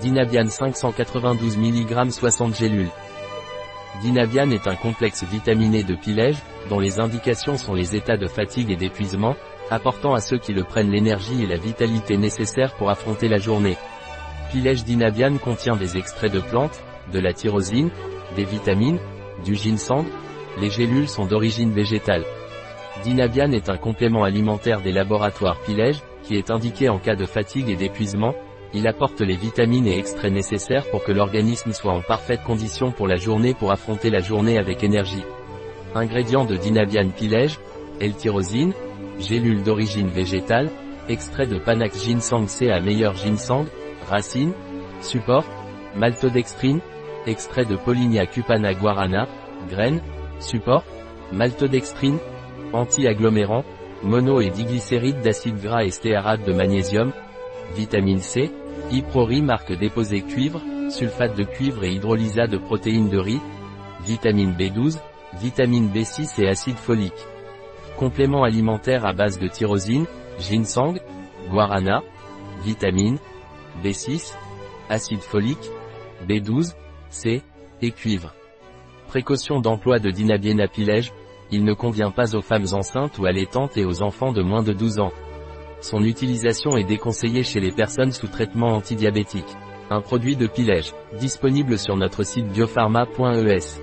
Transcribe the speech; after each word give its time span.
Dinabian 0.00 0.46
592 0.46 1.56
mg 1.56 2.10
60 2.10 2.54
gélules. 2.56 2.90
Dinabian 4.00 4.50
est 4.50 4.68
un 4.68 4.76
complexe 4.76 5.24
vitaminé 5.24 5.82
de 5.82 5.96
pilège, 5.96 6.36
dont 6.70 6.78
les 6.78 7.00
indications 7.00 7.56
sont 7.56 7.74
les 7.74 7.96
états 7.96 8.16
de 8.16 8.28
fatigue 8.28 8.70
et 8.70 8.76
d'épuisement, 8.76 9.34
apportant 9.70 10.14
à 10.14 10.20
ceux 10.20 10.38
qui 10.38 10.52
le 10.52 10.62
prennent 10.62 10.92
l'énergie 10.92 11.42
et 11.42 11.46
la 11.46 11.56
vitalité 11.56 12.16
nécessaires 12.16 12.74
pour 12.76 12.90
affronter 12.90 13.26
la 13.26 13.38
journée. 13.38 13.76
Pilège 14.52 14.84
Dinabian 14.84 15.36
contient 15.38 15.74
des 15.74 15.96
extraits 15.96 16.32
de 16.32 16.40
plantes, 16.40 16.80
de 17.12 17.18
la 17.18 17.32
tyrosine, 17.32 17.90
des 18.36 18.44
vitamines, 18.44 19.00
du 19.44 19.56
ginseng, 19.56 20.04
les 20.60 20.70
gélules 20.70 21.08
sont 21.08 21.26
d'origine 21.26 21.72
végétale. 21.72 22.24
Dinabian 23.02 23.50
est 23.50 23.68
un 23.68 23.76
complément 23.76 24.22
alimentaire 24.22 24.80
des 24.80 24.92
laboratoires 24.92 25.58
Pilège, 25.66 26.02
qui 26.22 26.36
est 26.36 26.50
indiqué 26.50 26.88
en 26.88 26.98
cas 26.98 27.16
de 27.16 27.26
fatigue 27.26 27.68
et 27.68 27.76
d'épuisement, 27.76 28.34
il 28.74 28.86
apporte 28.86 29.20
les 29.20 29.36
vitamines 29.36 29.86
et 29.86 29.98
extraits 29.98 30.32
nécessaires 30.32 30.88
pour 30.90 31.02
que 31.02 31.12
l'organisme 31.12 31.72
soit 31.72 31.92
en 31.92 32.02
parfaite 32.02 32.42
condition 32.42 32.90
pour 32.92 33.06
la 33.06 33.16
journée 33.16 33.54
pour 33.54 33.72
affronter 33.72 34.10
la 34.10 34.20
journée 34.20 34.58
avec 34.58 34.84
énergie. 34.84 35.24
Ingrédients 35.94 36.44
de 36.44 36.56
Dinabian 36.56 37.08
Pilège, 37.08 37.58
L-tyrosine, 38.00 38.74
gélules 39.18 39.62
d'origine 39.62 40.08
végétale, 40.08 40.70
extrait 41.08 41.46
de 41.46 41.58
Panax 41.58 42.04
ginseng 42.04 42.46
C 42.46 42.70
à 42.70 42.80
meilleur 42.80 43.14
ginseng, 43.14 43.64
racine, 44.08 44.52
support, 45.00 45.44
maltodextrine, 45.96 46.80
extrait 47.26 47.64
de 47.64 47.76
Polinia 47.76 48.26
cupana 48.26 48.74
guarana, 48.74 49.26
graines, 49.70 50.02
support, 50.40 50.84
maltodextrine, 51.32 52.18
anti-agglomérant, 52.72 53.64
mono 54.02 54.40
et 54.40 54.50
diglycérides 54.50 55.22
d'acide 55.22 55.60
gras 55.60 55.84
et 55.84 55.90
stéarate 55.90 56.44
de 56.44 56.52
magnésium, 56.52 57.12
vitamine 57.74 58.20
C, 58.20 58.50
Iprori 58.90 59.42
marque 59.42 59.72
déposé 59.72 60.22
cuivre, 60.22 60.62
sulfate 60.90 61.36
de 61.36 61.44
cuivre 61.44 61.84
et 61.84 61.92
hydrolysat 61.92 62.46
de 62.46 62.56
protéines 62.56 63.10
de 63.10 63.18
riz, 63.18 63.40
vitamine 64.06 64.52
B12, 64.52 64.98
vitamine 65.34 65.90
B6 65.90 66.40
et 66.40 66.48
acide 66.48 66.78
folique. 66.78 67.26
Complément 67.98 68.44
alimentaire 68.44 69.04
à 69.04 69.12
base 69.12 69.38
de 69.38 69.46
tyrosine, 69.46 70.06
ginseng, 70.38 70.98
guarana, 71.50 72.02
vitamine, 72.64 73.18
B6, 73.84 74.34
acide 74.88 75.20
folique, 75.20 75.70
B12, 76.26 76.72
C, 77.10 77.42
et 77.82 77.90
cuivre. 77.90 78.32
Précaution 79.08 79.60
d'emploi 79.60 79.98
de 79.98 80.10
dinabienapilège, 80.10 81.12
il 81.50 81.64
ne 81.64 81.74
convient 81.74 82.10
pas 82.10 82.34
aux 82.34 82.42
femmes 82.42 82.66
enceintes 82.72 83.18
ou 83.18 83.26
allaitantes 83.26 83.76
et 83.76 83.84
aux 83.84 84.02
enfants 84.02 84.32
de 84.32 84.42
moins 84.42 84.62
de 84.62 84.72
12 84.72 85.00
ans. 85.00 85.12
Son 85.80 86.02
utilisation 86.02 86.76
est 86.76 86.84
déconseillée 86.84 87.44
chez 87.44 87.60
les 87.60 87.70
personnes 87.70 88.12
sous 88.12 88.26
traitement 88.26 88.74
antidiabétique. 88.74 89.56
Un 89.90 90.00
produit 90.00 90.36
de 90.36 90.46
pilège, 90.46 90.92
disponible 91.18 91.78
sur 91.78 91.96
notre 91.96 92.24
site 92.24 92.48
biopharma.es. 92.48 93.80